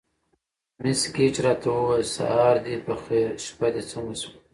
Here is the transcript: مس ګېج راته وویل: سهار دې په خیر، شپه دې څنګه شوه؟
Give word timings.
مس 0.81 1.01
ګېج 1.15 1.35
راته 1.45 1.67
وویل: 1.73 2.03
سهار 2.15 2.55
دې 2.65 2.75
په 2.85 2.93
خیر، 3.03 3.29
شپه 3.45 3.67
دې 3.73 3.81
څنګه 3.91 4.15
شوه؟ 4.21 4.35